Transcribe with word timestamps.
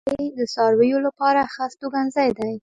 •غونډۍ 0.03 0.27
د 0.39 0.41
څارویو 0.53 0.99
لپاره 1.07 1.41
ښه 1.53 1.63
استوګنځای 1.69 2.29
دی. 2.39 2.51